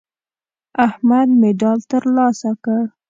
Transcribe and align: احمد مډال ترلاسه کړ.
احمد 0.87 1.29
مډال 1.41 1.79
ترلاسه 1.91 2.51
کړ. 2.63 2.81